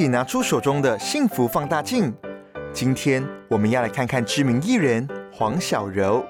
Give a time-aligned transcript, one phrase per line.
[0.00, 2.10] 起拿出手中的幸福放大镜。
[2.72, 6.24] 今天我们要来看看知名艺人黄小柔。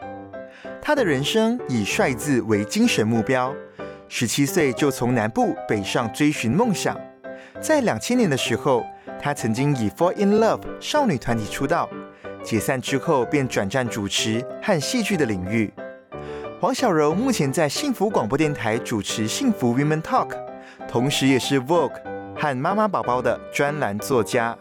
[0.82, 3.54] 她的人生以帅字为精神目标，
[4.08, 6.98] 十七岁就从南部北上追寻梦想。
[7.60, 8.84] 在两千年的时候，
[9.22, 11.88] 她曾经以 Fall in Love 少女团体出道，
[12.42, 15.72] 解散之后便转战主持和戏剧的领域。
[16.60, 20.28] 黄小柔目前在幸福广播电台主持《幸福 Women Talk》，
[20.88, 21.92] 同时也是 Vogue
[22.40, 24.56] 和妈妈宝宝的专栏作家。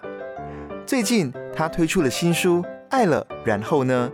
[0.85, 4.11] 最近，他推出了新书《爱了，然后呢》。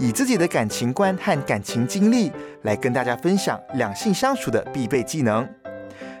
[0.00, 2.30] 以自己的感情观和感情经历
[2.62, 5.44] 来跟大家分享两性相处的必备技能。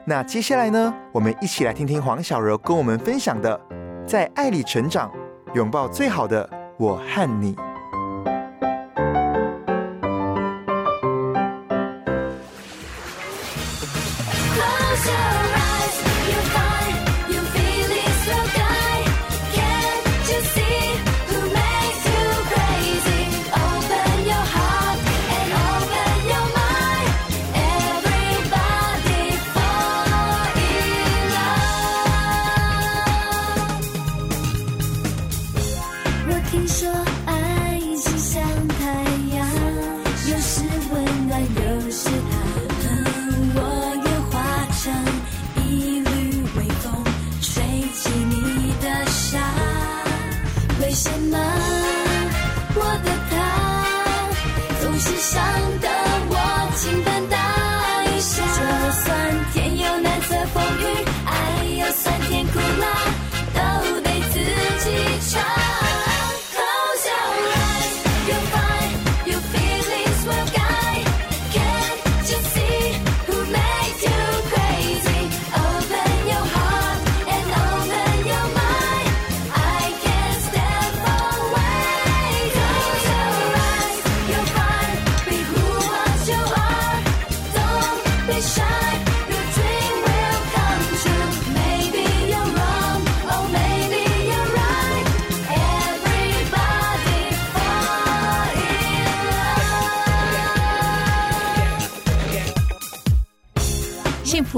[0.04, 3.60] 那接下来呢，我们一起来听听黄小柔跟我们分享的，
[4.04, 5.08] 在爱里成长，
[5.54, 7.54] 拥抱最好的我和你。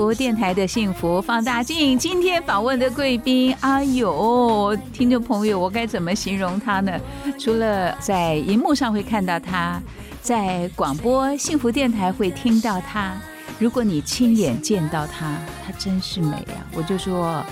[0.00, 6.98] 福电台的幸福放大镜，今天访问的贵宾，哎呦，听众朋友，我该怎么形容他呢？
[7.38, 9.78] 除了在荧幕上会看到他，
[10.22, 13.12] 在广播幸福电台会听到他，
[13.58, 16.64] 如果你亲眼见到他，他真是美啊！
[16.74, 17.44] 我就说，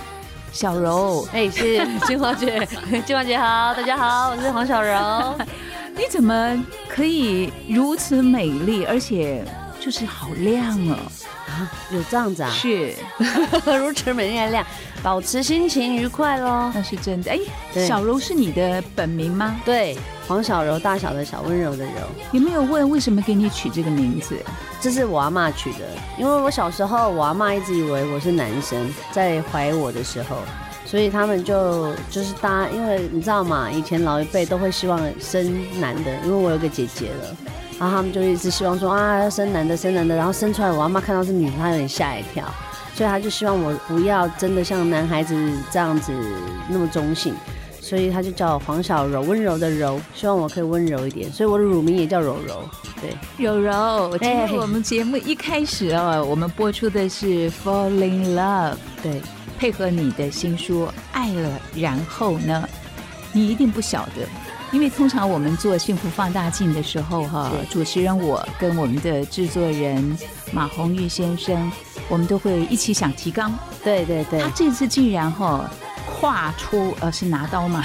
[0.51, 2.67] 小柔， 哎，是金华姐，
[3.05, 5.35] 金华姐好，大家好，我是黄小柔。
[5.95, 9.45] 你怎么可以如此美丽，而且
[9.79, 10.97] 就是好亮哦？
[11.91, 12.49] 有这样子啊？
[12.51, 12.93] 是，
[13.79, 14.65] 如此美月亮，
[15.01, 16.71] 保持心情愉快喽。
[16.73, 17.31] 那是真的。
[17.31, 17.39] 哎，
[17.87, 19.59] 小柔是你的本名吗？
[19.65, 21.91] 对，黄小柔，大小的小，温柔的柔。
[22.31, 24.37] 有没有问为什么给你取这个名字？
[24.81, 25.79] 这是我阿妈取的，
[26.17, 30.37] 因为我小时候，我阿妈一直以为我是男生，在怀我的时候，
[30.85, 33.69] 所以他们就就是搭，因为你知道嘛？
[33.69, 37.35] 以前老一辈都会希望生男的，因为我有个姐姐了。
[37.79, 40.13] 然后他们就一直希望说啊，要生男的，生男的。
[40.15, 42.43] 然后生出来，我阿妈看到是女的，她有点吓一跳，
[42.93, 45.33] 所以她就希望我不要真的像男孩子
[45.71, 46.11] 这样子
[46.67, 47.33] 那么中性，
[47.79, 52.61] 所以她就叫我黄小柔，温柔的柔，希望我可以温柔一点，所以我的乳名也叫柔柔。
[53.01, 54.09] 对，柔柔。
[54.17, 59.21] 今天我们节目一开始哦，我们播出的是《Falling Love》，对，
[59.57, 61.49] 配合你的新书《爱了》，
[61.81, 62.67] 然后呢，
[63.31, 64.27] 你一定不晓得。
[64.71, 70.17] 因为通常我们做幸福放大镜的时候，哈，主持人我跟我们的制作人
[70.51, 71.71] 马红玉先生，
[72.07, 73.53] 我们都会一起想提纲。
[73.83, 75.69] 对对对，他这次竟然哈
[76.05, 77.83] 跨出，呃，是拿刀嘛？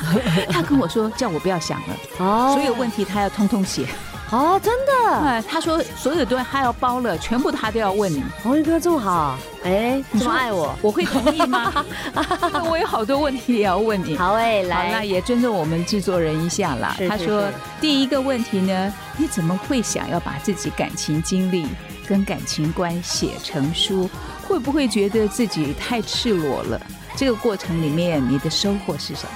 [0.50, 3.86] 他跟我说叫我不要想了，哦，所有问题他要通通写。
[4.30, 5.42] 哦，真的？
[5.48, 8.22] 他说所有东西他要包了，全部他都要问你。
[8.42, 11.72] 红玉哥这么好，哎，这么爱我，我会同意吗？
[12.68, 14.16] 我有好多问题也要问你。
[14.16, 16.96] 好哎，来，那也尊重我们制作人一下啦。
[17.08, 17.48] 他说
[17.80, 21.68] 第一个问题呢，你怎么会想要把自己感情经历
[22.08, 24.10] 跟感情观写成书，
[24.42, 26.80] 会不会觉得自己太赤裸了？
[27.16, 29.30] 这个过程里面，你的收获是什么？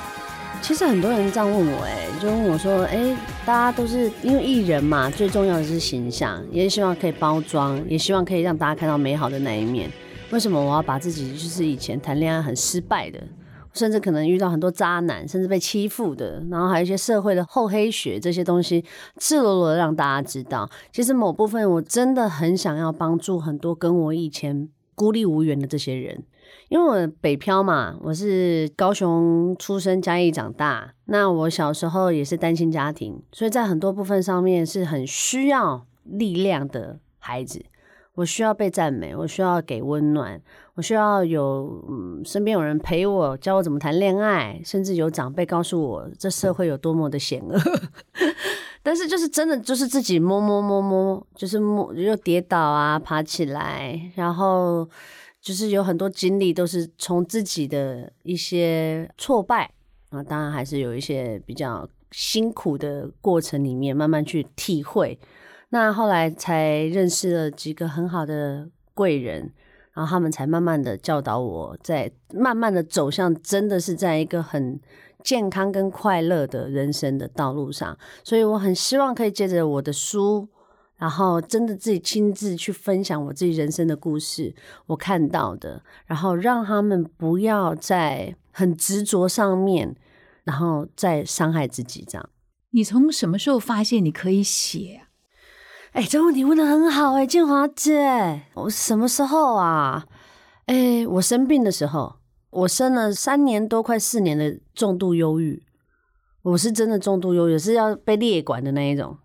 [0.63, 9.91] 其实很多人这样问我，哎，就问我说，哎，大家都是因为艺人嘛，最重要的是形象，也希望可以包装，也希望可以让大家看到美好的那一面。
[10.31, 13.21] 为什么我要把自己就是以前谈恋爱很失败的，
[13.73, 18.85] 甚至可能遇到很多渣男，甚至被欺负的，然后还有一些社会的厚黑学这些东西，
[19.19, 26.23] 赤裸裸的让大家知道，其实某部分我真的很想要帮助很多跟我以前孤立无援的这些人。
[26.71, 30.95] 因为我北漂嘛，我是高雄出生，嘉义长大。
[31.07, 37.65] 那我小时候也是单亲家庭，所以在很多部分上面是很需要力量的孩子。
[38.15, 40.41] 我需要被赞美，我需要给温暖，
[40.75, 47.59] 我需要有嗯身边有人陪我，教我怎么谈恋爱，甚至有长辈告诉我这社会有多么的险恶。
[48.81, 54.89] 但是就是真的就是自己摸摸摸摸，就是摸又跌倒啊，爬起来，然后。
[55.41, 59.73] 就是有很多经历都是从自己的一些挫败
[60.11, 65.19] 啊，当然还是有一些比较辛苦的过程里面慢慢去体会。
[65.71, 69.53] 那后来才认识了几个很好的贵人，
[69.95, 74.79] 然后他们才慢慢的教导我，在慢慢的走向真的是在一个很
[75.23, 77.97] 健康跟快乐的人生的道路上。
[78.25, 80.49] 所以我很希望可以借着我的书。
[81.01, 84.55] 然后真的自己亲自去分享我自己人生的故事，
[84.85, 89.97] 我看到的，然后让他们不要在很执着上面，
[90.45, 92.29] 然后再伤害自己这样。
[92.73, 95.01] 你从什么时候发现你可以写？
[95.93, 100.07] 哎，这问题问的很好哎，建华姐，我什么时候啊？
[100.67, 102.17] 哎，我生病的时候，
[102.51, 105.63] 我生了三年多快四年的重度忧郁，
[106.43, 109.17] 我是真的重度忧郁，是要被列管的那一种。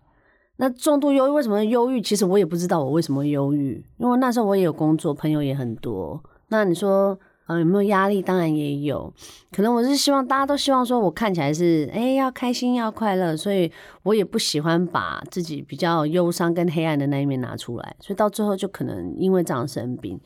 [0.58, 2.00] 那重度忧郁为什么忧郁？
[2.00, 6.22] 其实我也不知道我为什么忧郁，因为那时候我也有工作，朋友也很多。
[6.48, 8.22] 那你说，呃，有没有压力？
[8.22, 9.12] 当然也有。
[9.52, 13.70] 可能我是希望大家都希望说我看起来是，哎，要开心要快乐，所以
[14.02, 17.96] 我也不喜欢把自己比较忧伤跟黑暗的那一面拿出来。
[18.00, 20.18] 所以到最后就可能因为这样生病，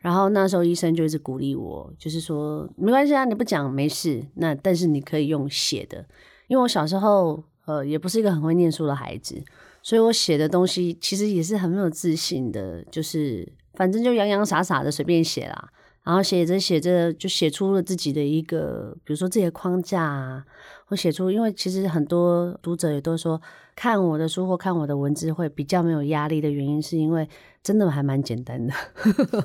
[0.00, 4.22] 然后那时候医生就一直鼓励我，就是说没关系啊，你不讲没事。
[4.34, 6.04] 那但是你可以用写的，
[6.46, 9.42] 因为我小时候呃也不是一个很会念书的孩子。
[9.88, 15.68] 所以我写的东西其实也是很没有自信的，就是反正就洋洋洒洒的随便写啦，
[16.04, 20.44] 然后写着写着就写出了自己的一个，比如说自己框架啊，
[20.84, 23.40] 或写出，因为其实很多读者也都说
[23.74, 27.26] 看我的书或看我的文字会比较没有压力的原因，是因为
[27.62, 28.74] 真的还蛮简单的，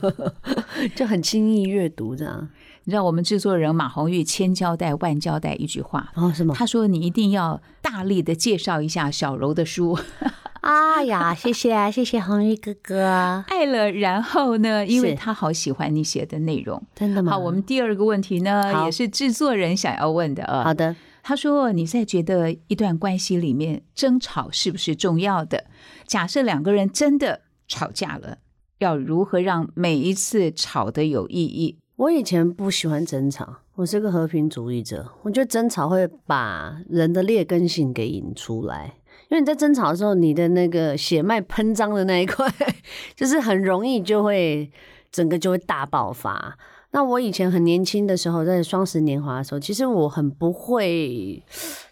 [0.94, 2.50] 就很轻易阅读这样。
[2.86, 6.54] 你知道我们制作人马红玉千交代万交代一句话哦，什么？
[6.54, 9.98] 他说你一定要大力的介绍一下小柔的书。
[10.62, 13.44] 哎呀，谢谢啊，谢谢红玉哥哥。
[13.48, 14.86] 爱了，然后呢？
[14.86, 17.34] 因为他好喜欢你写的内容，真的吗？
[17.34, 20.64] 好，我们第二个问题呢，也是制作人想要问的啊。
[20.64, 25.66] 好的，他说你在觉得一段关系里面争吵是不是重要的？
[26.08, 28.38] 假设两个人真的吵架了，
[28.80, 31.80] 要如何让每一次吵的有意义？
[31.96, 35.08] 我以前不喜欢争吵，我是个和平主义者。
[35.22, 38.96] 我觉得争吵会把人的劣根性给引出来，
[39.30, 42.52] 因为你在争吵的时候，你的那个血脉喷张的那一块，
[43.16, 44.72] 就是很容易就会
[45.12, 46.58] 整个就会大爆发。
[46.92, 51.44] 那我以前很年轻的时候，在双十年华的时候，其实我很不会，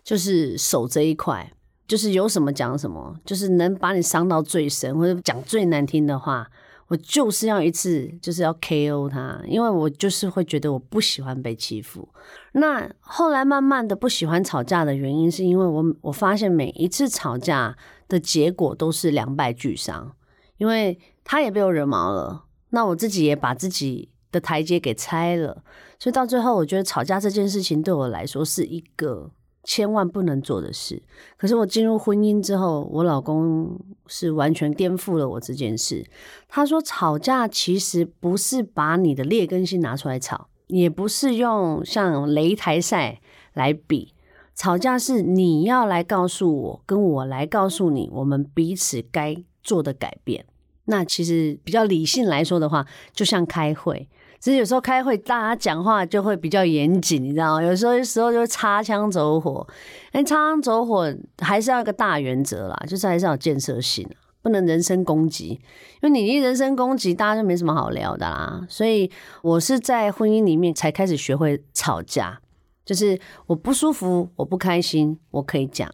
[0.04, 1.54] 就是守这一块，
[1.88, 6.50] 就是有什么讲什么，就是能把你伤到最深，或者讲最难听的话。
[6.92, 12.06] 我就是要一次，就是要 KO 他，因为我就是会觉得我不喜欢被欺负。
[12.52, 17.78] 那后来慢慢的不喜欢吵架的原因，是因为我我发现每一次吵架
[18.10, 20.12] 的结果都是两败俱伤，
[20.58, 25.64] 因为他也被我惹毛了，那我自己也把自己的台阶给拆了，
[25.98, 29.32] 所以到最后，我觉得吵架这件事情对我来说是一个。
[29.64, 31.02] 千万不能做的事。
[31.38, 36.06] 可是我进入婚姻之后，我老公是完全颠覆了我这件事。
[36.48, 43.22] 他说，吵架其实不是把你的劣根性拿出来吵，也不是用像擂台赛
[43.54, 44.14] 来比。
[44.54, 50.46] 吵架是你要来告诉我，跟我来告诉你，我们彼此该做的改变。
[50.86, 54.10] 那其实比较理性来说的话，就像开会。
[54.42, 57.64] 其实有时候开会，大家讲话就会比较严谨，你知道吗？
[57.64, 59.66] 有时候时候就擦枪走火，
[60.14, 64.10] 哎，擦枪走火还是要一个大原则啦，就是还是要建设性，
[64.42, 65.50] 不能人身攻击。
[65.50, 65.60] 因
[66.02, 68.66] 为你一人身攻击，大家就没什么好聊的啦。
[68.68, 69.12] 所以
[69.44, 72.42] 我是在婚姻里面才开始学会吵架，
[72.84, 75.88] 就是我不舒服，我不开心，我可以讲。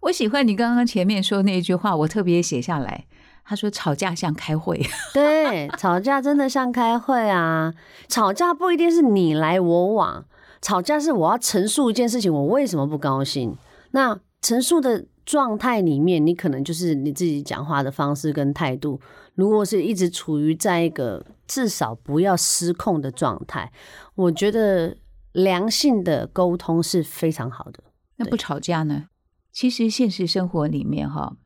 [0.00, 3.06] 我喜欢你刚刚前面说那一句话，我特别写下来。
[3.44, 4.80] 他说吵架像开会，
[5.12, 7.72] 对，吵架真的像开会啊！
[8.08, 10.24] 吵架不一定是你来我往，
[10.62, 13.56] 吵架是我要陈述一件事情，我为什么不高兴。
[13.90, 18.98] 那陈述的状态里面，你可能就是你自己讲话的方式跟态度，
[19.34, 23.70] 如果是一直处于在一个至少不要失控的状态，
[24.14, 24.96] 我觉得
[25.32, 27.84] 良性的沟通是非常好的。
[28.16, 29.04] 那不吵架呢？
[29.52, 31.36] 其实现实生活里面哈。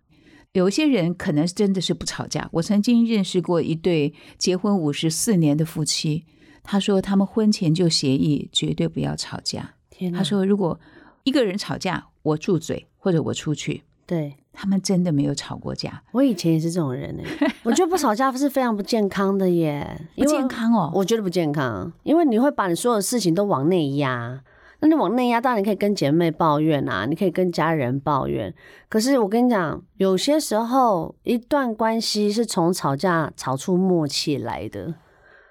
[0.58, 2.48] 有些人可能真的是不吵架。
[2.50, 6.24] 我曾经认识过一对结婚五十四年的夫妻，
[6.64, 9.74] 他说他们婚前就协议绝对不要吵架。
[10.12, 10.78] 他说如果
[11.22, 13.84] 一个人吵架，我住嘴或者我出去。
[14.04, 16.02] 对他们真的没有吵过架。
[16.12, 20.90] 我以前也是这种人哎， 我觉得不吵架是非常不健康的耶，不健康哦。
[20.94, 24.42] 我觉得不健康，因为你会把你所有事情都往内压。
[24.80, 28.54] 那你往内压，当然你可以跟姐妹抱怨啊，你可以跟家人抱怨。
[28.88, 34.94] 可是我跟你讲，有些时候一段关系是从吵架吵出默契来的。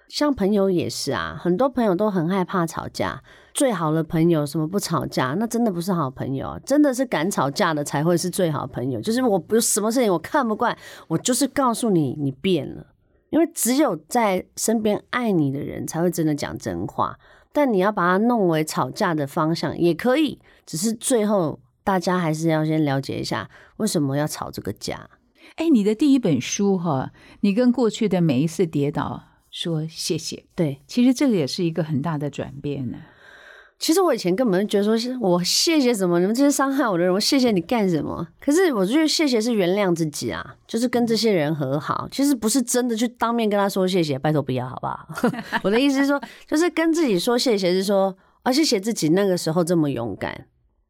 [0.08, 3.22] 像朋友也是啊，很多朋友都很害怕吵架。
[3.54, 9.02] 最好的朋友什么不吵架，那真的不是好朋友，真的是敢吵架的才会是最好朋友。
[9.02, 12.86] 就是我有什么事情我看不惯，我就是告诉你，你变了。
[13.30, 17.18] 因为只有在身边爱你的人才会真的讲真话。
[17.58, 25.10] 但你要把它弄为吵架的方向也可以，只是最后大家还是要先了解一下为什么要吵这个架。
[25.56, 30.46] 哎，你的第一本书哈，你跟过去的每一次跌倒说谢谢。
[30.54, 33.00] 对，其实这个也是一个很大的转变呢。
[33.80, 36.20] 其实我以前根本就觉得说，是我谢谢什么？
[36.20, 38.28] 你们这些伤害我的人，我谢谢你干什么？
[38.40, 42.08] 可是我觉得谢谢是原谅自己啊，就是跟这些人和好。
[42.12, 45.08] 其实不是真的去当面跟他说谢谢，拜托不要，好不好？
[45.64, 50.32] 我的意思是说，就是跟自己说谢谢，是说啊，谢谢自己那个时候这么勇敢，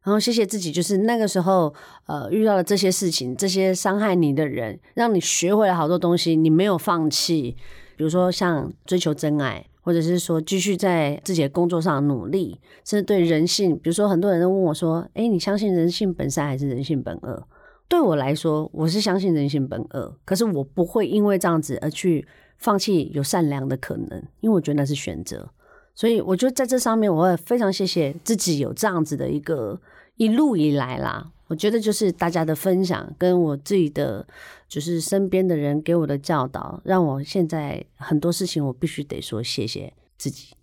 [0.04, 1.74] 然后谢谢自己，就是那个时候
[2.06, 7.54] 呃遇到了这些事情，这些伤害你的人，让你学会了好多东西，你没有放弃。
[7.98, 9.66] 比如说像追求真爱。
[9.88, 17.42] 或者是说继续在自己的工作上努力，甚至对人性，比如说很多人都问我说：“哎，你相信人性本善还是人性本恶？”
[17.88, 22.28] 对我来说，我是相信人性本恶，可是我不会因为这样子而去
[22.58, 25.48] 放弃有善良的可能，因为我觉得那是选择。
[25.94, 29.80] 所以我觉得在这上面，我也非常谢谢自己有这样子的一个
[30.16, 31.30] 一路以来啦。
[31.48, 34.26] 我觉得就是大家的分享，跟我自己的，
[34.68, 40.54] 就是身边的人给我的教导，让我现在很多事情我必须得说谢谢自己。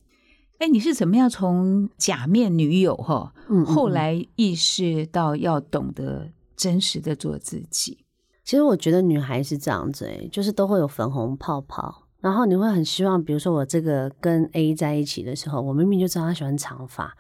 [0.59, 3.33] 哎，你是怎么样从假面女友哈，
[3.65, 8.05] 后来意识到要懂得真实的做自己？
[8.45, 17.17] 其实我觉得女孩是这样子，哎，就是都会有粉红泡泡，然后你会很希望，比如说我这个跟 A 在一起的时候，我明明就知道他喜欢长发。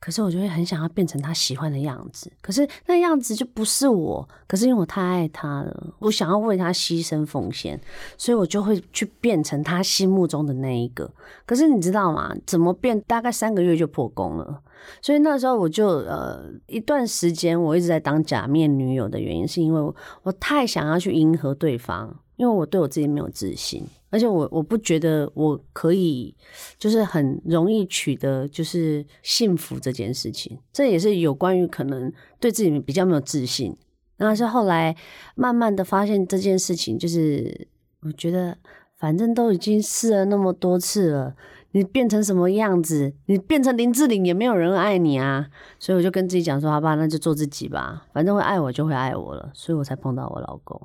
[0.00, 4.28] 可是我就会很想要变成他喜欢的样子，可是那样子就不是我。
[4.46, 7.80] 可是因为我太爱他了，我想要为他牺牲奉献，
[8.16, 11.10] 所以我就会去变成他心目中的那一个。
[11.44, 12.34] 可是你知道吗？
[12.46, 13.00] 怎么变？
[13.02, 14.62] 大概三个月就破功了。
[15.02, 23.84] 所以那时候我就呃一段时间我一直在当假面女友的原因，是因为我太想要去迎合对方，因为我对我自己没有自信。
[24.10, 26.34] 而且我我不觉得我可以，
[26.78, 33.76] 就是很容易取得就是幸福这件事情，这也是有关于可能对自己比较没有自信。
[34.16, 34.96] 然后是后来
[35.34, 37.68] 慢慢的发现这件事情，就是
[38.00, 38.56] 我觉得
[38.96, 41.36] 反正都已经试了那么多次了，
[41.72, 45.50] 你变成什么样子，你变成林志玲也没有人爱你啊。
[45.78, 49.50] 所以我就跟自己讲说，好吧，那就做自己吧，反正会爱我就会爱我了。
[49.52, 50.80] 所以我才碰到我老公。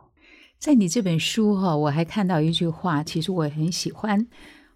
[0.64, 4.26] 在你这本书哈，我还看到一句话，其实我很喜欢：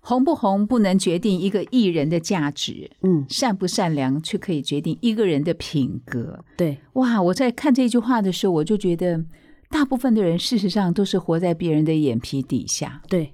[0.02, 6.44] 红不红不能决定一个艺人的价值，嗯，善不善良却可以决定一个人的品格。
[6.58, 7.22] 对，哇！
[7.22, 9.24] 我在看这句话的时候，我就觉得，
[9.70, 13.02] 大部分的人事实上都是活在别人的眼皮底下。
[13.08, 13.34] 对，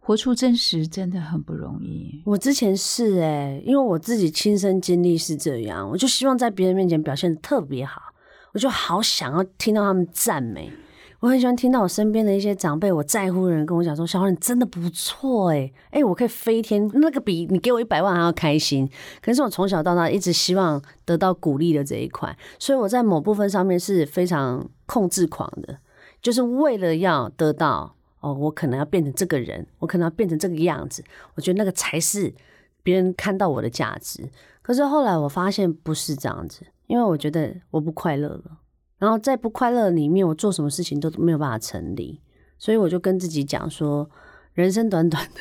[0.00, 2.20] 活出真实真的很不容易。
[2.26, 8.02] 我之前是哎，因为我自己亲身经历是这样，我就希望在别人面前表现的特别好，
[8.54, 10.68] 我就好想要听到他们赞美。
[11.22, 18.90] 我很喜欢听到我身边的一些长辈，我在乎的人跟我讲说：“小花，你真的不错哎，哎，我可以飞天，那个比你给我一百万还要开心。”
[19.22, 25.78] 可是我从小到大一直希望得到鼓励的这一块，所以我在某部分上面是非常控制狂的，
[26.20, 31.04] 就是为了要得到哦，我可能要变成这个人，我可能要变成这个样子，
[31.36, 32.34] 我觉得那个才是
[32.82, 34.28] 别人看到我的价值。
[34.60, 38.58] 可是后来我发现不是这样子，因为我觉得我不快乐了。
[39.02, 42.20] 然后在不快乐里面，我做什么事情都没有办法成立，
[42.56, 44.08] 所以我就跟自己讲说：
[44.54, 45.40] 人生短短的，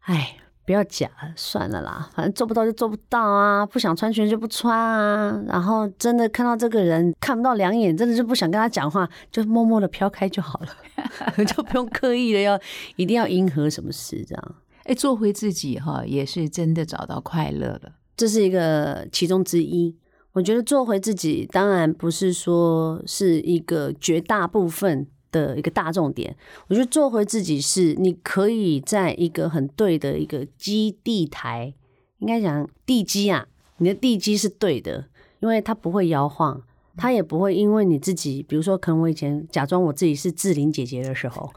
[0.00, 5.42] 哎，不要假了，算了啦，反正做不到就做不到啊，不想穿裙就不穿啊。
[5.46, 10.68] 然后真的看到这个人看不到两眼，真的就不想跟他讲话，就默默的飘开就好了，
[11.46, 12.60] 就不用刻意的要
[12.96, 14.54] 一定要迎合什么事这样。
[14.84, 17.92] 哎，做回自己哈，也是真的找到快乐了。
[18.14, 19.96] 这是一个其中之一。
[20.32, 25.06] 我觉得做回自己，当然不是说是一个绝大部分。
[25.30, 26.34] 的一个大重点，
[26.68, 31.74] 我觉得做回自己是你可以在一个很对的一个基地台，
[32.20, 35.04] 应该讲地基啊，你的地基是对的，
[35.40, 36.62] 因为它不会摇晃，
[36.96, 41.52] 它也不会因为你自己，比如说可能我以前假装我自己是志玲姐姐的时候，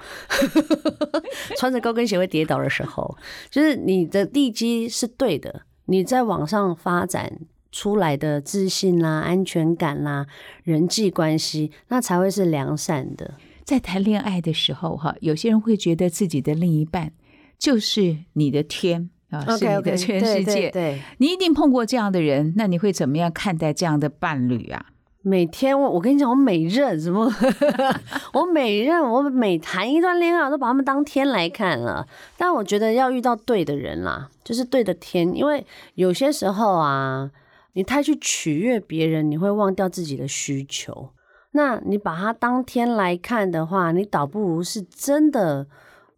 [1.56, 3.18] 穿着高跟鞋会跌倒的时候，
[3.50, 7.40] 就是你的地基是对的，你在往上发展
[7.72, 10.28] 出来的自信啦、安全感啦、
[10.63, 13.36] 人际关系，那才会是良善的。
[13.63, 17.12] 在谈恋爱的时候，哈，有些人会觉得自己的另一半
[17.58, 20.70] 就是你的天啊，是你的全世界。
[20.72, 24.88] 对，你一定碰过这样的人，那你会怎么样看待这样的伴侣啊？
[25.24, 27.32] 每天我我跟你讲，我每任什么，
[28.34, 32.08] 我每任我每谈一段恋爱，我都把他们当天来看了。
[32.36, 35.63] 但我觉得要遇到对的人啦，就是对的天，因为
[35.94, 37.30] 有些时候啊，
[37.74, 41.12] 你太去取悦别人，你会忘掉自己的需求。
[41.51, 45.68] 那你把它当天来看的话，你倒不如是真的。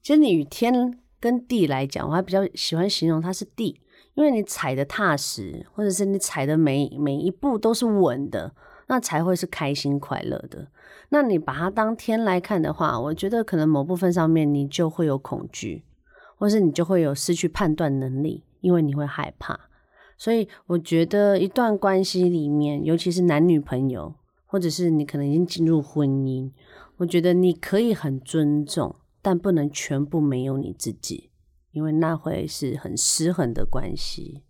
[0.01, 3.79] 其实你与天跟地来讲，我还比较喜欢形容它是地，
[4.15, 8.53] 因为你踩的踏实，或者是你踩的每每一步都是稳的，
[8.87, 10.67] 那才会是开心快乐的。
[11.09, 15.83] 那你把它当天来看的话，我觉得可能某部分上面你就会有恐惧，
[16.37, 19.59] 或是你就会有失去判断能力，因为你会害怕。
[20.23, 24.15] 所以我觉得一段关系里面，尤其是男女朋友。
[24.45, 26.51] 或者是你可能已经进入婚姻，
[26.97, 31.31] 我觉得你可以很尊重，但不能全部没有你自己，
[31.71, 34.43] 因为那会是很失衡的关系。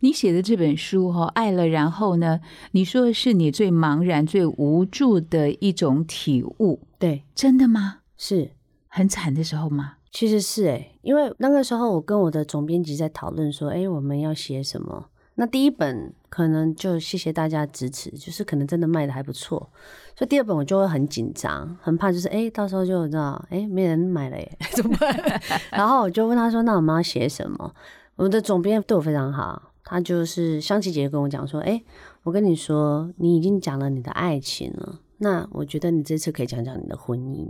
[0.00, 2.38] 你写的这本书哈，爱了，然后呢？
[2.72, 8.00] 你说的是你最茫然、最无助的一种体悟，对，真的吗？
[8.18, 8.50] 是
[8.88, 9.94] 很惨的时候吗？
[10.12, 15.08] 其实是诶，因为那个时候我跟我的总编辑在讨论说，哎，我们要写什么？
[15.38, 19.70] 那第一本可能就谢谢大家支持，就是可能真的卖的还不错，
[20.16, 25.40] 所以第二本我就会很紧张，很怕就是哎，到时候就知道哎没人买了耶， 怎么办？
[25.70, 27.74] 然后我就问他说：“那我们要写什么？”
[28.16, 31.84] 我们的总编对我非常好，他就是香琪姐姐跟我讲说：“哎，
[32.22, 37.46] 我跟你说，你已经讲了你的爱情了，那我觉得你这次可以讲讲你的婚姻。”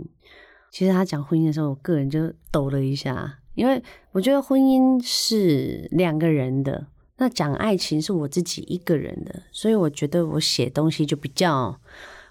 [0.69, 6.87] 其实他讲婚姻的时候，我个人就抖了一下，因为我觉得婚姻是两个人的。
[7.17, 11.79] 那讲爱情是我自己一个人的，所以我觉得我写东西就比较，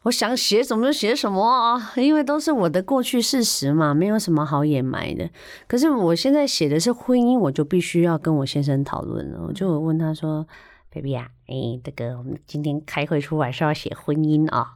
[0.02, 5.28] 我想写什么就写什么啊，因为都是我的过去事实嘛，没有什么好掩埋的。
[5.66, 10.46] 可是我现在写的是婚姻，我就必须要跟我先生讨论了，我就问他说。
[10.88, 14.74] baby 啊，哎，这个我们今天开会出来是要写婚姻啊，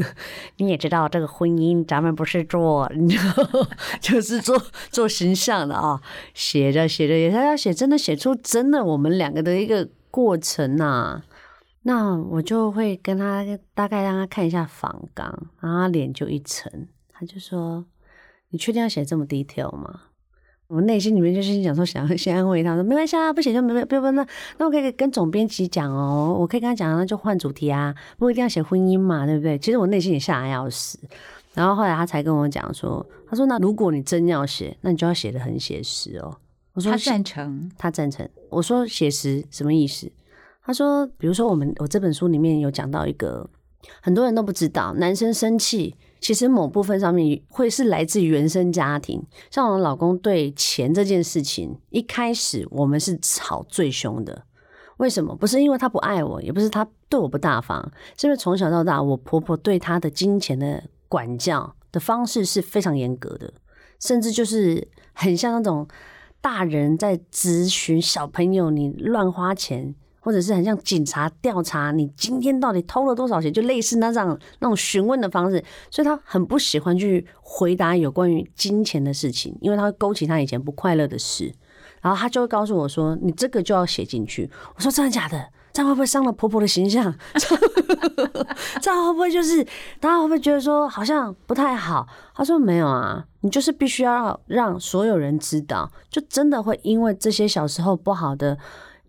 [0.56, 2.90] 你也知道这个婚姻咱们不是做，
[4.00, 6.00] 就是做做形象的啊，
[6.32, 11.22] 写着写着也是要写，真的写出真的我们两个的一个过程呐。
[11.82, 15.26] 那我就会跟他大概让他看一下仿纲，
[15.60, 17.84] 然后他脸就一沉，他就说
[18.50, 20.00] ：“你确定要写这么 detail 吗？”
[20.68, 24.26] 我内心里面就是想说，想先安慰他，说没关系啊，不写就没不不那
[24.58, 29.56] 那我可以跟总编辑讲哦，我可以跟他讲，那就换主题啊，不一定要写婚姻嘛，对不对？
[29.58, 30.98] 其实我内心也吓得要死，
[31.54, 36.36] 然后后来他才跟我讲说，他说那如果你真要写，那你就要写的很写实哦。
[36.72, 38.28] 我说他赞成，他赞成。
[38.50, 40.10] 我说写实什么意思？
[40.64, 43.48] 他说，比如说我们我这本书里面有讲到一个
[44.02, 45.94] 很多人都不知道，男生生气。
[46.20, 54.44] 其实某部分上面会是来自于原生家庭，像我老公对钱这件事情，一开始我们是吵最凶的。
[54.98, 55.36] 为什么？
[55.36, 63.52] 不是因为他不爱我，也不是他对我不大方，是因为从小到大，我婆婆对他的金钱的管教的方式是非常严格的，
[64.00, 65.86] 甚至就是很像那种
[66.40, 69.94] 大人在咨询小朋友你乱花钱。
[70.26, 81.54] 或者是很像警察调查你今天到底偷了多少钱，就类似那种那种询问的方式，所以他很不喜欢去回答有关于金钱的事情，因为他会勾起他以前不快乐的事，
[82.00, 85.46] 然后他就会告诉我说：“你这个就要写进去。”我说：“真的假的？
[85.72, 87.14] 这样会不会伤了婆婆的形象？
[88.80, 89.62] 这样会不会就是
[90.00, 98.58] 大家会不会觉得说好像不太好？”他说：“没有啊，你就是必须要让所有人知道，就真的会因为这些小时候不好的。”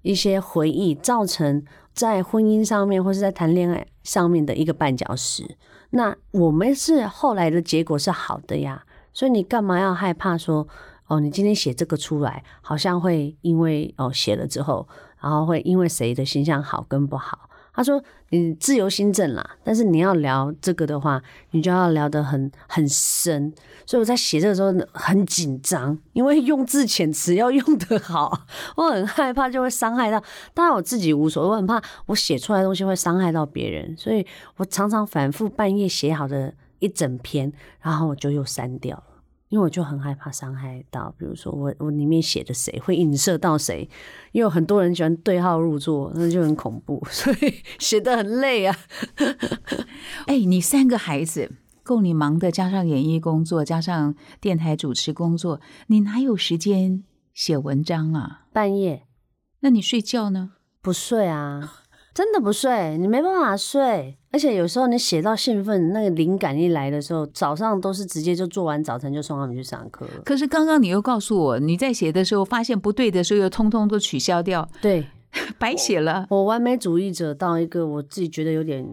[0.07, 1.61] 一些回忆造成
[1.93, 5.57] 在婚姻上面或是在谈恋爱上面的一个绊脚石。
[5.89, 10.65] 那我们是后来的结果是好的呀，所以你干嘛要害怕说
[11.07, 14.87] 哦，你今天写这个出来，好像会因为哦写了之后，
[15.19, 17.46] 然后会因为谁的形象好跟不好。
[17.77, 23.53] 他说你自由心证啦，但是你要聊这个的话，你就要聊得很很深。
[23.85, 30.21] 所以我在写这个时候很紧张，因为用字遣词要用得好，我很害怕就会伤害到。
[30.55, 39.16] 当然我自己无所谓，我很怕我写出来的东西会伤害到别人，所以我常常反复半夜写好的一整篇，然后我就又删掉了。
[39.49, 43.89] 因为我就很害怕伤害到，比如说我我里面写的谁会影射到谁，
[44.33, 48.77] 因为有很多人喜欢对号入座，那就很恐怖， 所以写的很累啊。
[50.25, 51.51] 哎，你三个孩子
[51.83, 58.47] 够你忙的，加上演艺工作，加上电台主持工作，你哪有时间写文章啊？
[58.51, 59.07] 半夜？
[59.61, 60.51] 那你睡觉呢？
[60.81, 61.83] 不睡啊。
[62.17, 70.03] 真的不睡，你没办法睡，而且有时候你写到兴奋，那个灵感一来的时候，早上都是直接就做完早晨就送他们去上课。
[70.25, 75.05] 可是刚刚你又告诉我，你在写的时候发现不对的时候，又通通都取消掉，对，
[75.59, 76.25] 白写了。
[76.31, 78.83] 我完美主义者到一个我自己觉得有点。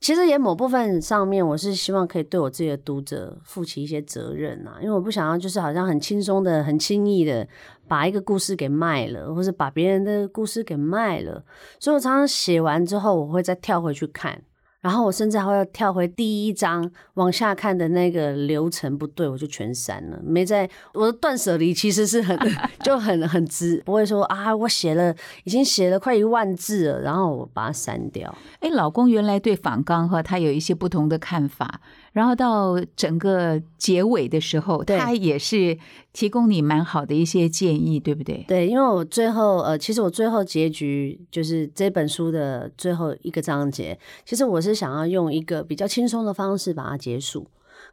[0.00, 7.46] 其实也某部分上面，我是希望可以对我自己的读者负起一些责任啊，因为我不想要就是好像很轻松的、很轻易的
[7.86, 11.44] 把一个故事给卖了，或是把别人的故事给卖了，
[11.78, 14.42] 所以我常常写完之后，我会再跳回去看。
[14.80, 20.18] 然后我甚至还要跳回第一章往下看的那个流程不对，我就全删了。
[20.22, 22.38] 没在我的断舍离其实是很
[22.82, 25.14] 就很很直，不会说啊，我写了
[25.44, 28.34] 已经写了快一万字了，然后我把它删掉。
[28.60, 31.80] 哎，老公原来对仿纲哈，他有一些不同的看法。
[32.12, 35.78] 然后到整个结尾的时候，他也是
[36.12, 38.44] 提供你蛮好的一些建议，对不对？
[38.48, 47.46] 对，因为我最后呃，其实我最后结局就是这本书的最后一个章节，其实我是想要用一个比较轻松的方式把它结束。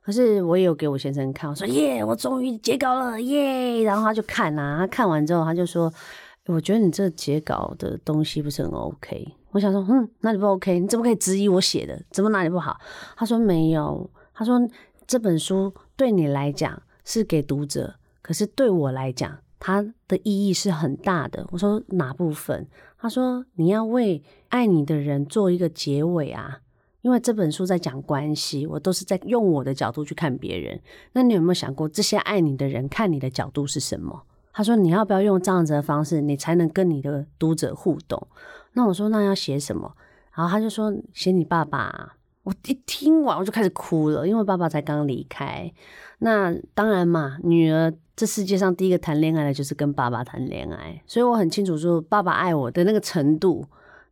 [0.03, 3.83] 可是我也有给我先生看，我说耶，我终于结稿了耶！
[3.83, 5.93] 然后他就看啊，他看完之后他就说，
[6.47, 9.33] 我觉得你这结稿的东西不是很 OK。
[9.51, 10.79] 我想说，嗯，哪里不 OK？
[10.79, 12.01] 你怎么可以质疑我写的？
[12.11, 12.77] 怎么哪里不好？
[13.15, 14.09] 他说没有。
[14.33, 14.59] 他说
[15.05, 21.47] 这本书对你来讲是给读者，可是对我来讲，它的意义是很大的。
[21.51, 22.67] 我说哪部分？
[22.99, 26.59] 他说你要为爱你的人做一个结尾啊，
[27.01, 30.79] 因为这本书在讲关系，我都是在用我的角度去看别人。
[31.13, 34.23] 那你有没有想过，这些爱你的人看你的角度是什么？
[34.57, 38.27] 他说你要不要用这样子的方式，你才能跟你的读者互动？
[38.73, 39.93] 那我说那要写什么？
[40.33, 42.15] 然后他就说写你爸爸。
[42.41, 45.71] 我一听完我就开始哭了，因为爸爸才刚离开。
[46.17, 53.63] 那当然嘛，女儿这世界上第一个谈恋爱的就是跟爸爸谈恋爱，所以我很清楚说爸爸爱我的那个程度。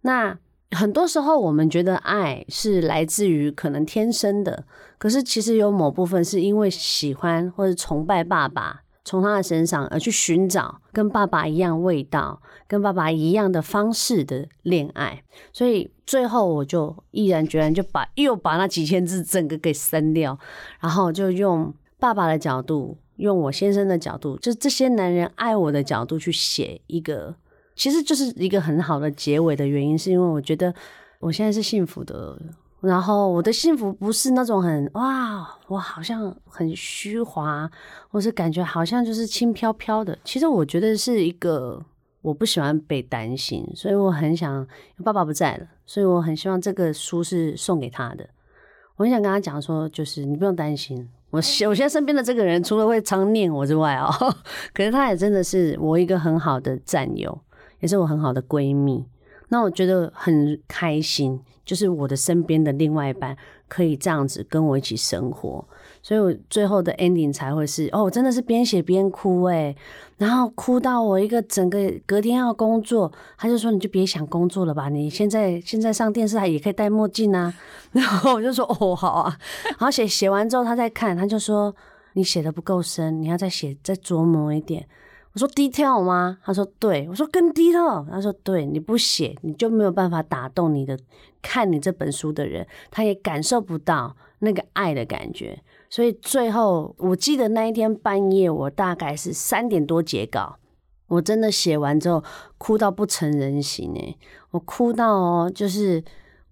[0.02, 0.38] 那
[0.70, 4.64] 很多时候我们觉得爱是来自于可能天生的，
[5.00, 8.84] 可是其实有某部分是因为喜欢或者崇拜爸爸。
[9.06, 20.38] 从他的身上而去寻找跟爸爸一样味道、跟爸爸一样的方式的恋爱，所以最后我就毅然决然就把又把那几千字整个给删掉，
[20.80, 27.36] 然后就用爸爸的角度，用我先生的角度，就这些男人爱我的角度去写一个，
[27.76, 30.74] 其实就是一个很好的结尾的原因，是因为我觉得
[31.20, 32.38] 我现在是幸福的。
[32.86, 37.70] 然后我的幸福不是那种很哇，我好像很虚华，
[38.10, 40.18] 或是感觉好像就是轻飘飘的。
[40.24, 41.84] 其实我觉得是一个，
[42.22, 44.68] 我不喜欢被担心，所以我很想
[45.04, 48.30] 爸爸不在了，所以我很希望这个书是送给他的。
[48.98, 54.10] 我很想跟他讲说，就是你不用担心，我我现在身边的这个人，除了会常念我之外哦，
[54.74, 57.38] 可是他也真的是我一个很好的战友，
[57.80, 59.06] 也是我很好的闺蜜。
[59.50, 61.42] 那我觉得很开心。
[61.66, 63.36] 就是我的身边的另外一半
[63.68, 65.66] 可以这样子跟我一起生活，
[66.04, 69.76] 所以我最后的 ending 才会是哦，真的是边写边哭哎，
[70.18, 77.54] 然后哭到我一个整个隔天要工作，他就说你就别想工作了吧，你现在现在上电视台也可以戴墨镜啊，
[77.92, 81.76] 然后我就说哦好啊，然后写写完之后他再看，他就说
[82.14, 84.88] 你写的不够深，你要再写再琢磨一点。
[85.36, 86.40] 我说低调吗？
[86.44, 87.06] 他说对。
[87.10, 88.04] 我说更低调。
[88.10, 88.66] 他说对。
[88.66, 90.98] 你不写，你就没有办法打动你的
[91.42, 95.62] 看你这本书的人，他也感受不到那个爱的感觉。
[95.90, 100.58] 所以最后，我记得那一天半夜，我大概是三点多截稿。
[101.08, 102.24] 我真的写完之后，
[102.58, 104.18] 哭到不成人形诶，
[104.52, 106.04] 我哭到哦，就是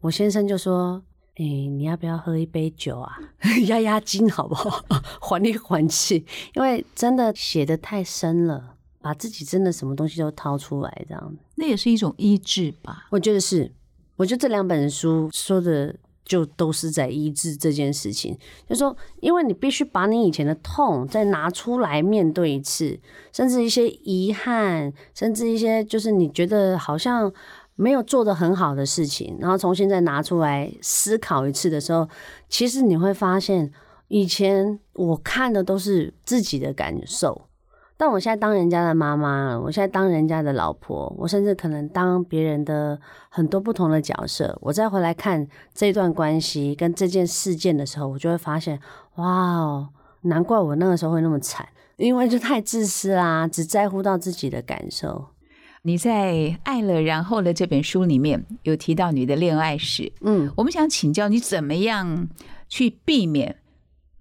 [0.01, 1.01] 我先生就说
[1.35, 3.17] ：“哎，你要不要喝一杯酒啊？
[3.65, 4.83] 压压惊好不好？
[5.19, 8.72] 缓一缓气，因为真的写的太深了。”
[9.03, 13.05] 把自己真的什么东西都掏出来，这样那也是一种医治吧？
[13.11, 13.71] 我觉得是。
[14.15, 18.37] 我觉得这两本书说的就都是在医治这件事情。
[18.69, 22.97] 就是说，因为你必须把你以前的痛再拿出来面对一次，
[23.33, 27.33] 甚至一些遗憾，甚至一些就是你觉得好像
[27.75, 32.07] 没有做的很好的事情，然后重新再拿出来思考一次的时候，
[32.47, 33.73] 其实你会发现，
[34.09, 37.49] 以前我看的都是自己的感受。
[37.95, 44.57] 但我现在当人家的妈妈，我现在当人家的老婆，我甚至可能当别人的很多不同的角色。
[44.61, 48.79] 我再回来看这段关系跟这件事件的时候，我就会发现，
[49.15, 49.89] 哇哦，
[50.21, 55.27] 难怪我那个时候会那么惨，因为就太自私啦，只在乎到自己的感受。
[55.83, 62.27] 你在《爱了然后》的这本书里面有提到你的恋爱史，嗯，我们想请教你怎么样
[62.67, 63.57] 去避免。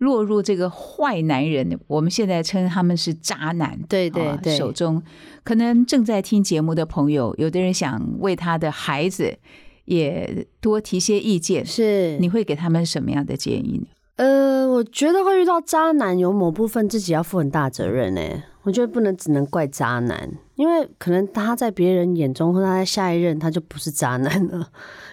[0.03, 3.79] 落入这个坏男人，我们现在称他们是渣男。
[3.89, 5.01] 对对对，手中
[5.45, 9.39] 可能正在听节目的朋友，有的人想为他的孩子
[9.85, 13.87] 也多提些意见，是你会给他们什么样的建议呢？
[14.17, 18.21] 呃，我觉得会遇到渣男，有某部分自己要负很大责任呢。
[18.63, 24.69] 我觉得不能只能怪渣男，因为可能他在别人眼中，或他在下一任他就不是渣男了。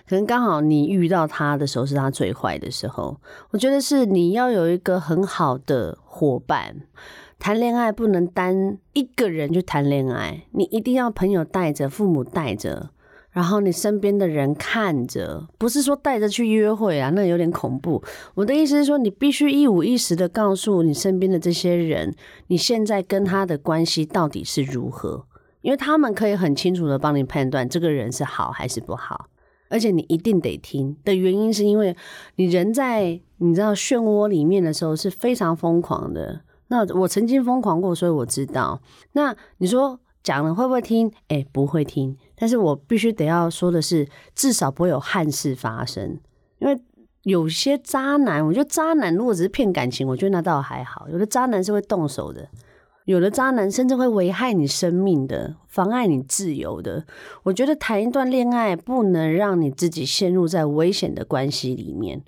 [0.07, 3.17] 可能刚好你遇到他的时候是他最坏的时候。
[3.51, 6.75] 我觉得是你要有一个很好的伙伴，
[7.39, 12.91] 谈恋爱不能单一个人去谈恋爱，你一定要朋友带着，父母带着。
[13.39, 18.03] 然后你身边的人看着，不是说带着去约会啊，那有点恐怖。
[18.35, 22.13] 我的意思是说，你必须一五一十的告诉你身边的这些人，
[22.47, 25.25] 你现在跟他的关系到底是如何，
[25.61, 29.27] 因为他们可以很清楚的帮你判断这个人是好还是不好。
[29.69, 31.95] 而且你一定得听的原因，是因为
[32.35, 36.41] 你人在你知道漩涡里面的时候是非常疯狂的。
[36.67, 38.81] 那我曾经疯狂过，所以我知道。
[39.13, 39.97] 那你说？
[40.23, 41.11] 讲了会不会听？
[41.27, 42.17] 哎，不会听。
[42.35, 46.19] 但是我必须得要说的是，至少不会有憾事发生。
[46.59, 46.77] 因为
[47.23, 51.07] 有些渣男，我觉得渣男如果只是骗感情，我觉得那倒还好。
[51.09, 52.49] 有的渣男是会动手的，
[53.05, 57.05] 有的渣男甚至会危害你生命的，妨碍你自由的。
[57.43, 62.23] 我觉得谈一段恋爱，不能让你自己陷入在危险的关系里面。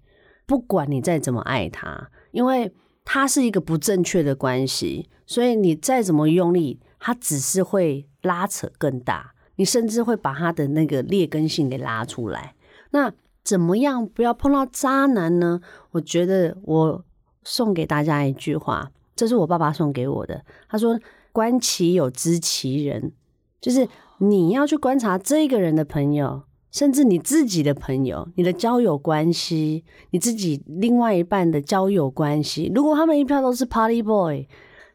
[0.45, 2.73] 不管你再怎么爱他，因为
[3.05, 6.79] 他是一个不正确的关系，所以你再怎么用力。
[7.03, 12.53] 他只是会拉扯更大，你甚至会把他的那个劣根性给拉出来。
[12.91, 13.11] 那
[13.43, 15.59] 怎么样不要碰到渣男呢？
[15.93, 17.03] 我觉得我
[17.43, 20.45] 送给大家一句话，这是我爸爸送给我的。
[20.69, 20.99] 他说
[21.33, 23.11] ：“观其有，知其人。”
[23.59, 23.87] 就是
[24.19, 32.71] 你要去观察这个人的朋友，甚至你自己的朋友，你的交友关系，你自己另外一半的交友关系。
[32.75, 34.47] 如果他们一票都是 Party Boy。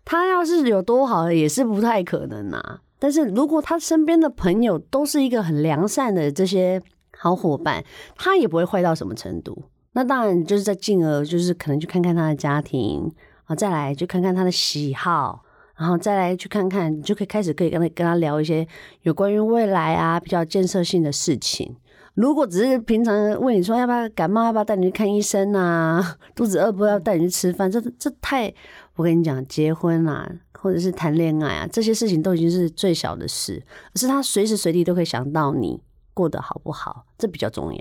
[0.07, 2.81] 他要是有多好，也是不太可能啊。
[2.99, 6.81] 但是如果他身边的朋友都是一个很良善的这些
[7.19, 7.85] 好伙伴，
[8.17, 9.65] 他也不会坏到什么程度。
[9.93, 13.13] 那当然就是在进而就是可能去看看他的家庭
[13.45, 15.43] 啊，再来就看看他的喜好，
[15.77, 18.67] 然后再来去看看，你就可以开始可以跟他跟他聊一些
[19.03, 21.77] 有关于未来啊比较建设性的事情。
[22.15, 28.55] 如果只是平常问你说要不要感冒，要不要带你去看医生啊，肚子饿不要带你去吃饭，这这太。
[28.97, 30.29] 我跟你讲，结婚啊，
[30.59, 33.63] 或者是谈恋爱啊，这些事情都已经是最小的事，
[33.95, 35.81] 而是他随时随地都可以想到你
[36.15, 37.81] 过得好不好，这比较重要。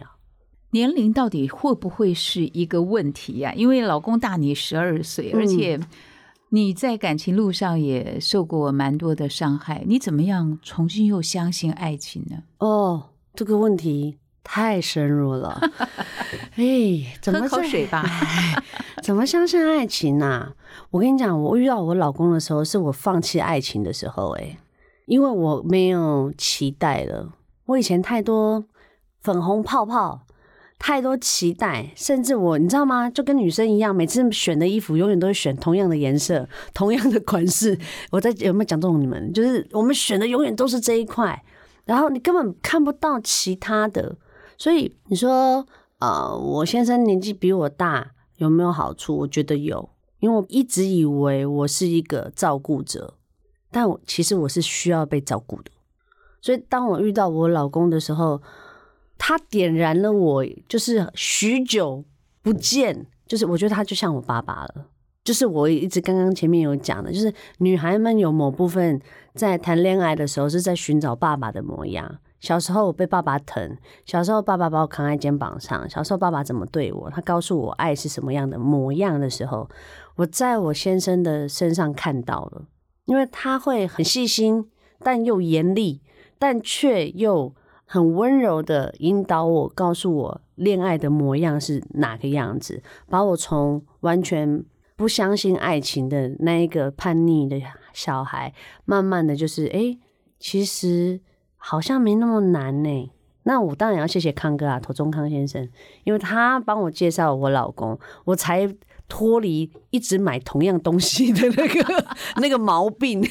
[0.71, 3.54] 年龄到底会不会是一个问题呀？
[3.56, 5.80] 因为老公大你十二岁，而且
[6.49, 12.43] 你在感情路上也受过蛮多的伤害，你怎么样重新又相信爱情呢？
[12.58, 14.17] 哦，这个问题。
[14.47, 15.60] 太深入了，
[16.55, 18.05] 哎，喝口水吧。
[19.01, 20.53] 怎么相信爱情呢？
[20.91, 24.29] 我跟你讲，我遇到我老公的时候，是我放弃爱情的时候。
[24.38, 24.58] 哎，
[25.08, 27.34] 因为我没有期待了。
[27.65, 28.63] 我以前太多
[29.21, 30.21] 粉红泡泡，
[30.77, 33.10] 太多期待，甚至我，你知道吗？
[33.10, 37.77] 就跟女生一样，每次选的衣服永远都会选同样的颜色、同样的款式。
[38.12, 39.34] 我在有没有讲中你们？
[39.34, 41.43] 就是我们选的永远都是这一块，
[41.86, 44.15] 然后你根本看不到其他的。
[44.57, 45.65] 所以你说，
[45.99, 49.17] 呃，我先生年纪比我大，有没有好处？
[49.17, 49.89] 我觉得有，
[50.19, 53.15] 因为我一直以为我是一个照顾者，
[53.71, 55.71] 但我其实我是需要被照顾的。
[56.41, 58.41] 所以当我遇到我老公的时候，
[59.17, 62.03] 他点燃了我，就是许久
[62.41, 64.87] 不见，就是我觉得他就像我爸爸了。
[65.23, 69.01] 就是我一直刚刚前面有讲的，就是女孩们有某部分
[69.33, 72.19] 在谈恋爱的时候是在寻找爸爸的模样。
[72.45, 79.67] 小时候我被爸爸疼，小时候爸爸把我扛在肩膀上，小时候爸爸怎么对我，他告诉我爱是什么样的模样的时候，
[80.17, 82.65] 我在我先生的身上看到了，
[83.05, 86.01] 因为他会很细心，但又严厉，
[86.38, 94.63] 但却又很温柔的引导我，告诉我恋爱的模样是哪个样子，把我从完全
[94.95, 97.60] 不相信爱情的那一个叛逆的
[97.91, 98.53] 小孩，
[98.86, 99.97] 慢慢的就是，哎，
[100.39, 101.19] 其实
[101.67, 103.12] 好像没那么难呢。
[103.41, 105.67] 那我当然要谢谢康哥啊，头中康先生，
[106.04, 108.71] 因为他帮我介绍我老公，我才
[109.08, 112.06] 脱离一直买同样东西的那个
[112.38, 113.28] 那个毛病。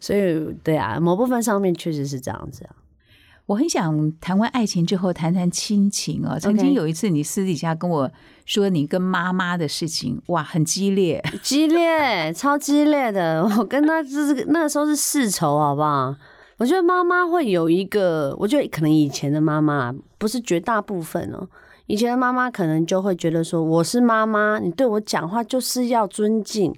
[0.00, 2.76] 所以，对啊，某部分上面确实是这样子啊。
[3.46, 6.38] 我很想谈完爱情之后谈谈亲情哦。
[6.38, 8.10] 曾经有一次，你私底下跟我
[8.44, 13.42] 说你跟妈妈的事情，哇，很激烈，激烈，超激烈的。
[13.58, 16.14] 我跟他就是那个时候是世仇，好不好？
[16.58, 21.48] 我觉得妈妈会有一个，我觉得可能以前的妈妈不是绝大部分哦。
[21.86, 26.74] 以前的妈妈可能就会觉得说，我是妈妈，你对我讲话就是要尊敬。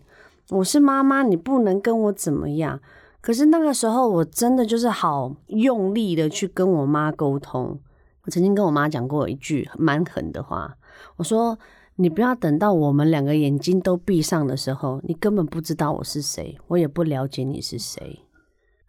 [0.50, 2.78] 我是妈妈，你不能跟我怎么样。
[3.22, 7.80] 可是那个时候，我真的就是好用力的去跟我妈沟通。
[8.24, 10.76] 我曾经跟我妈讲过一句蛮狠的话，
[11.16, 11.58] 我说
[11.96, 18.20] ：“你不要等到我们两个眼睛都闭上的时候，你根本不知道我是谁，我也不了解你是谁。”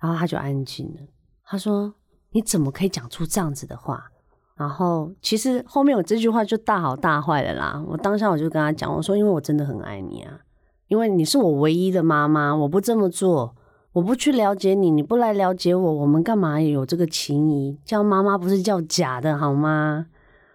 [0.02, 1.02] 然后她就安静了。
[1.46, 1.94] 她说
[2.32, 4.12] ：“你怎么可以讲出这样子的话？”
[4.58, 7.82] 然后其实后面我这句话就大好大坏了啦。
[7.88, 10.40] 我当下我就跟她讲，我说：“因为我真的很爱你啊，
[10.88, 13.56] 因为你是我唯一的妈妈，我不这么做。”
[13.94, 17.78] 我不去了解你，你不来了解我，我们干嘛有这个情谊？
[17.84, 20.06] 叫妈妈不是叫假的好吗？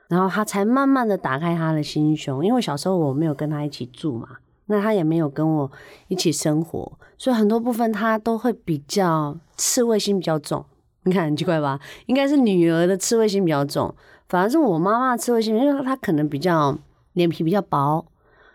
[0.08, 5.70] 然后他才慢慢的打开他的心胸，因为小时候我没有跟他一起住嘛，那他也没有跟我
[6.08, 10.64] 一起生活，所以很多部分他都会比较刺猬心比较重。
[11.04, 11.78] 你看很奇怪吧？
[12.06, 13.94] 应该是女儿的刺猬心比较重，
[14.28, 16.76] 反而是我妈妈的刺猬心，因为她可能比较
[17.12, 18.04] 脸皮比较薄，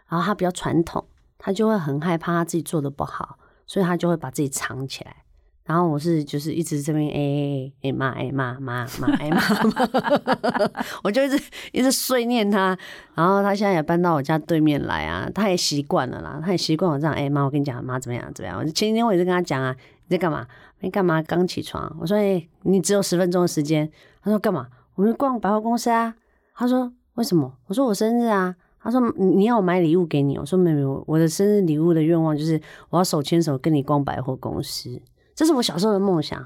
[0.09, 1.05] 然后她比较传统，
[1.37, 3.37] 她就会很害怕她自己做的不好。
[3.65, 5.23] 所以她就会把自己藏起来，
[5.71, 12.77] 然后我是就是一直这边哎哎骂哎骂骂骂哎骂骂， 我就一直一直碎念他，
[13.15, 19.73] 然后他现在也搬到我家对面来啊，他也习惯了啦，他也习惯我这样哎妈，我跟你讲妈怎么样怎么样，我前几天我也是跟他讲啊，
[20.09, 20.45] 你在干嘛？
[20.79, 21.95] 没干嘛，刚起床。
[22.01, 23.89] 我说哎，你只有十分钟的时间。
[24.21, 24.67] 他说干嘛？
[24.95, 26.13] 我们逛百货公司啊。
[26.53, 27.53] 他说为什么？
[27.67, 28.53] 我说我生日啊。
[28.83, 34.99] 他说：“你要我买礼物给你？”我说：“没有没有，我的生日礼物的愿望就是我要手牵手跟你逛百货公司，
[35.41, 36.39] 这是我小时候的梦想。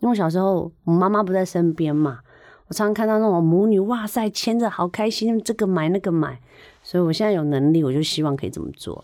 [0.00, 2.18] 因为小时候我妈妈不在身边嘛，
[2.68, 6.38] 我常常看到那种母女，哇塞，牵着好开心，这个买那个买。
[6.82, 9.02] 所以我现在有能力，我就希望可以这么做。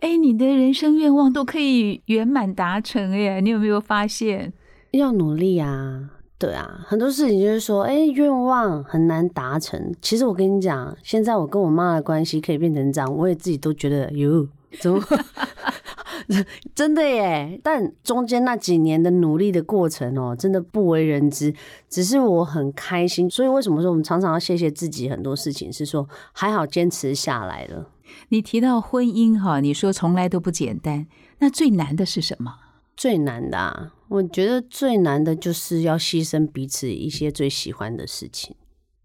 [0.00, 3.40] 哎，你的人生愿望都可以圆满达成耶！
[3.40, 4.52] 你有没有发现？
[4.90, 9.94] 要努力啊！”对啊，很多事情就是说，哎，愿望很难达成。
[10.02, 14.46] 其实我跟你讲，现在我跟我妈的关系可以变成这样，我也自己都觉得哟，
[14.78, 15.02] 怎么
[16.74, 17.60] 真的耶？
[17.62, 21.52] 但中间那几年的努力的过程哦，真的不为人知。
[21.88, 25.08] 只是我很开心，所以为什么说我们常常要谢谢自己？
[25.08, 27.90] 很多事情是说还好坚持下来了。
[28.28, 31.06] 你提到婚姻哈，你说从来都不简单，
[31.38, 32.54] 那最难的是什么？
[32.96, 38.54] 最难的，啊，我觉得最难的就是要牺牲彼此一些最喜欢的事情。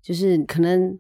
[0.02, 1.00] 就是可能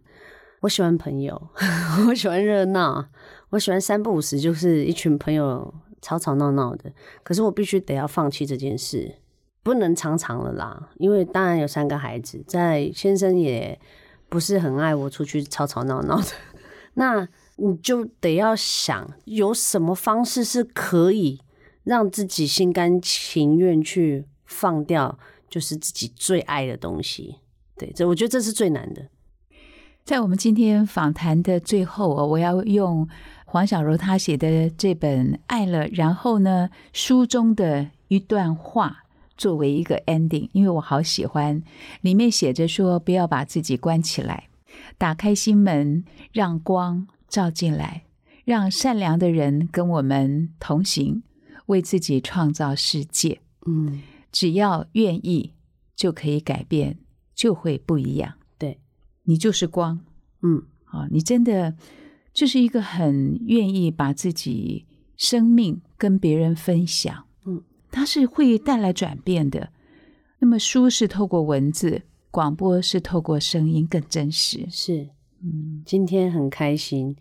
[0.61, 1.49] 我喜欢朋友，
[2.07, 3.05] 我喜欢热闹，
[3.49, 6.91] 我喜欢三不五时就是一群朋友吵吵闹闹的。
[7.23, 9.15] 可是我必须得要放弃这件事，
[9.63, 10.89] 不能常常了啦。
[10.97, 13.79] 因为当然有三个孩子，在先生也
[14.29, 16.27] 不是很爱我出去吵吵闹闹的。
[16.95, 17.27] 那
[17.57, 21.41] 你就得要想有什么方式是可以。
[21.85, 27.35] 让自己心甘情愿去放掉，就是自己最爱的东西。
[27.77, 29.03] 对，这我觉得这是最难的。
[30.03, 33.07] 在我们今天访谈的最后我要用
[33.55, 39.05] 黄小柔她写的这本《爱了》，然后呢书中的一段话
[39.37, 41.63] 作为一个 ending，因为我好喜欢，
[42.01, 44.49] 里面写着说：“不要把自己关起来，
[44.97, 48.03] 打开心门，让光照进来，
[48.43, 51.23] 让善良的人跟我们同行。”
[51.67, 54.01] 为自己创造世界，嗯，
[54.33, 55.53] 只要愿意
[55.95, 56.97] 就可以改变，
[57.33, 58.33] 就会不一样。
[58.57, 58.81] 对，
[59.23, 60.01] 你就是光，
[60.41, 61.73] 嗯，啊，你真的
[62.35, 69.69] 就是一个很愿意把自己生命跟别人分享，嗯，它是会带来转变的。
[70.39, 74.67] 那么书是透过文字，广播是透过声音更真实。
[74.69, 75.07] 是，
[75.41, 77.15] 嗯，今天很开心。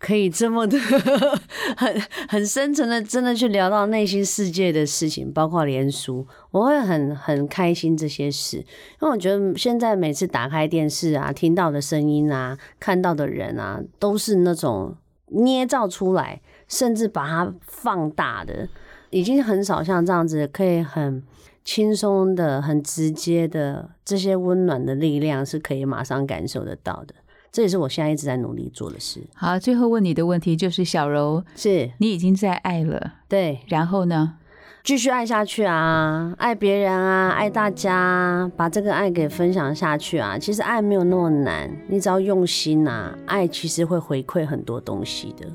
[0.00, 0.76] 可以这么的
[1.76, 8.64] 很很深层的，真的去聊到内心世界的事情，包括连书，我会很很开心这些事，因
[9.02, 14.96] 为我觉得现在每次打开电视啊，听到的声音啊，看到的人啊，都是那种
[15.26, 18.68] 捏造出来，甚至把它放大的，
[19.10, 21.22] 已经很少像这样子可以很。
[21.62, 27.14] 轻松的、很直接的这些温暖的力量，是可以马上感受得到的。
[27.52, 29.20] 这也是我现在一直在努力做的事。
[29.34, 34.34] 好，最后问你的问题就是小柔，是你已经在爱了，对，然后呢？
[34.82, 40.38] 继续爱下去啊，爱别人啊，爱大家，把这个爱给分享下去啊。
[40.38, 45.46] 其实爱没有那么难，你只要用心啊，爱其实会回馈很多东西的。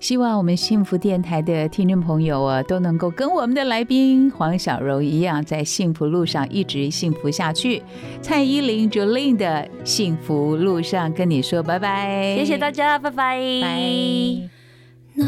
[0.00, 7.82] 希望我们幸福电台的听众朋友啊，都能够跟我们的来宾黄小柔一样，在幸福路上一直幸福下去。
[8.20, 13.38] 蔡依林 Jolin 的幸福路上跟你说拜拜，谢谢大家，拜拜，
[15.14, 15.24] 那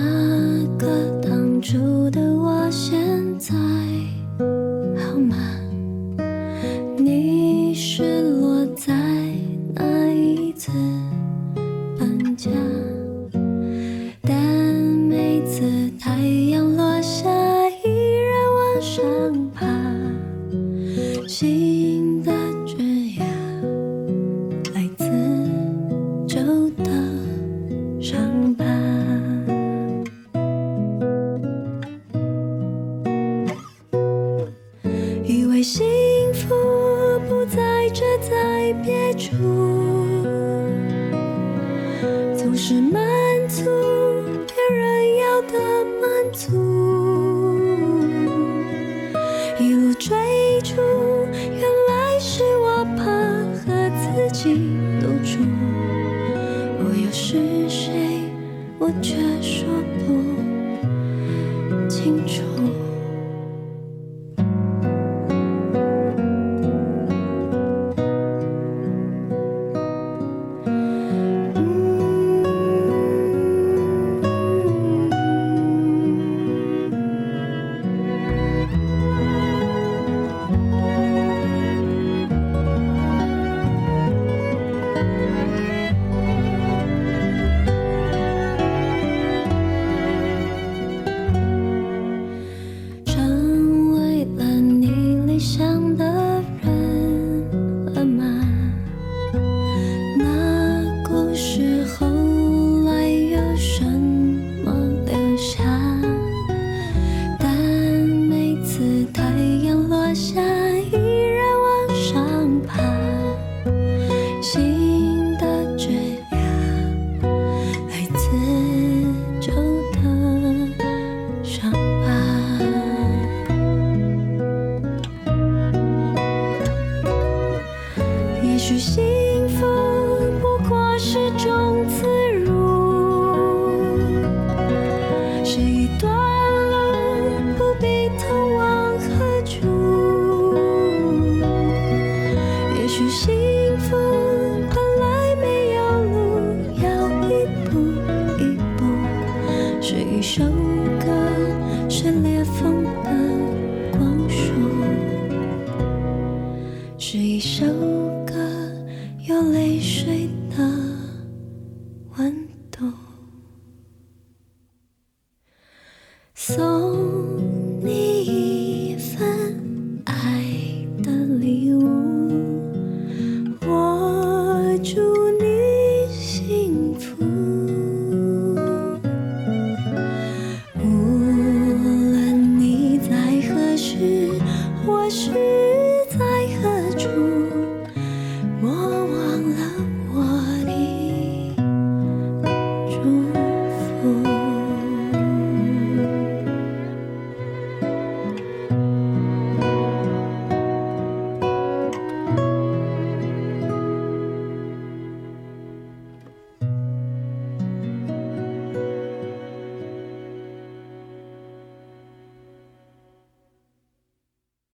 [0.78, 3.55] 个当初的我，现在
[4.99, 5.36] 好吗？
[6.97, 8.24] 你是